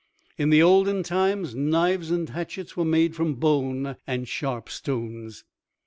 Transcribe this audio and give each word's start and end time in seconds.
In 0.35 0.49
the 0.49 0.63
olden 0.63 1.03
times, 1.03 1.53
knives 1.53 2.09
and 2.09 2.27
hatchets 2.29 2.75
were 2.75 2.83
made 2.83 3.15
from 3.15 3.35
bone 3.35 3.97
and 4.07 4.27
sharp 4.27 4.67
stones. 4.67 5.43